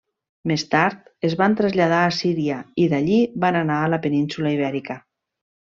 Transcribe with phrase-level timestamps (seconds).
[0.51, 2.57] Més tard es van traslladar a Síria
[2.87, 5.01] i d'allí van anar a la península Ibèrica.